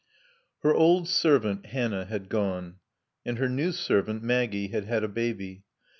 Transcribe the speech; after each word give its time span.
XI 0.63 0.69
Her 0.69 0.73
old 0.73 1.07
servant, 1.07 1.67
Hannah, 1.67 2.05
had 2.05 2.27
gone, 2.27 2.77
and 3.23 3.37
her 3.37 3.47
new 3.47 3.71
servant, 3.71 4.23
Maggie, 4.23 4.69
had 4.69 4.85
had 4.85 5.03
a 5.03 5.07
baby. 5.07 5.61